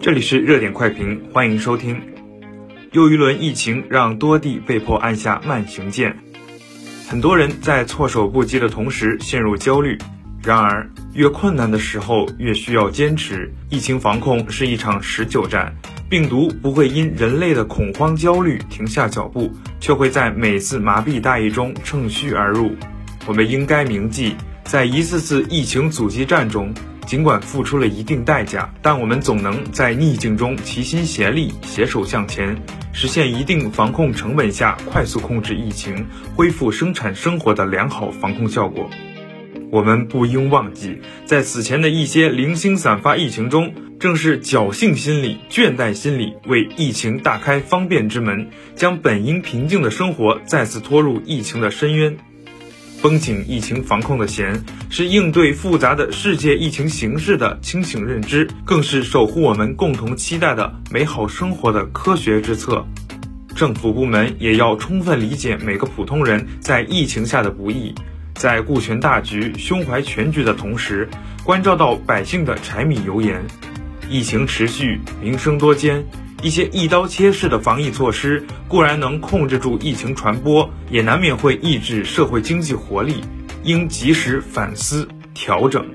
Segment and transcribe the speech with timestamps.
[0.00, 2.00] 这里是热点快评，欢迎收听。
[2.92, 6.16] 又一轮疫情让多地被迫按下慢行键，
[7.08, 9.98] 很多人在措手不及的同时陷入焦虑。
[10.42, 13.50] 然而，越困难的时候越需要坚持。
[13.70, 15.74] 疫情防控是一场持久战，
[16.06, 19.50] 病毒不会因人类的恐慌焦虑停下脚步，
[19.80, 22.72] 却会在每次麻痹大意中乘虚而入。
[23.26, 26.74] 我们应该铭记，在一次次疫情阻击战中，
[27.06, 32.56] 尽管付出了一定代价，但我们总能在逆境中齐心协力，携手向前，
[32.92, 38.90] 实现一定防控成本下快速控制疫情、恢复生产生活的良好防控效果。
[39.70, 52.16] 我们不应忘记，在此前的一些零星散发疫情中，正是侥幸心理、倦怠心理为疫情大开方便之门，将本应平静的生活再次拖入疫情的深渊。
[53.04, 62.82] 绷紧疫情防控的弦，是应对复杂的世界疫情形势的清醒认知，更是守护我们共同期待的美好生活的科学之策。
[63.54, 67.94] 政府部门也要充分理解每个普通人在疫情下的不易。
[68.36, 71.06] 在顾全大局、胸怀全局的同时，
[71.44, 73.44] 关照到百姓的柴米油盐。
[74.08, 76.02] 疫情持续，民生多艰，
[76.44, 83.22] 一些一刀切式的防疫措施固然能控制住疫情传播，也难免会抑制社会经济活力，
[83.62, 85.86] 应及时反思调整。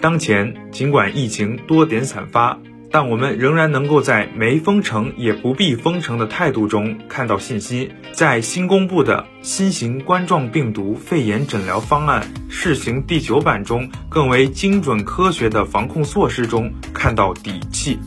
[0.00, 2.58] 当前，尽管疫情多点散发。
[2.90, 17.98] 但我们仍然能够在没封城也不必封城的态度中看到信心，在新公布的新型冠状病毒肺炎诊疗方案试行第九版中更为精准科学的防控措施中看到底气。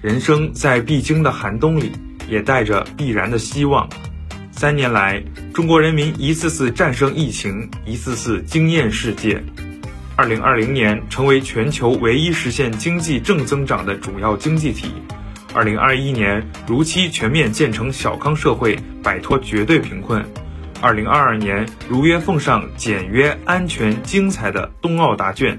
[0.00, 1.92] 人生在必经的寒冬里，
[2.26, 3.86] 也带着必然的希望。
[4.50, 9.42] 三年来，中国人民一次次战胜疫情，一次次惊艳世界。
[10.16, 14.90] 二零二零年成为全球唯一实现经济正增长的主要经济体，
[15.52, 20.24] 二零二一年如期全面建成小康社会，摆脱绝对贫困，
[20.80, 25.58] 二零二二年如约奉上简约、安全、精彩的冬奥答卷。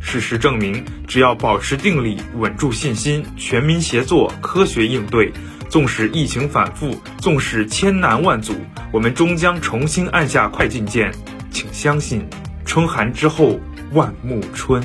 [0.00, 5.32] 事实证明，只要保持定力、稳住信心，全民协作、科学应对，
[5.68, 8.54] 纵使疫情反复，纵使千难万阻，
[8.92, 11.12] 我们终将重新按下快进键。
[11.50, 12.28] 请相信，
[12.64, 13.58] 春寒之后。
[13.92, 14.82] 万木春。